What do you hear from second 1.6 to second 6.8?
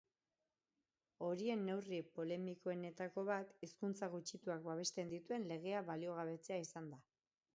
neurri polemikoenetako bat hizkuntza gutxituak babesten dituen legea baliogabetzea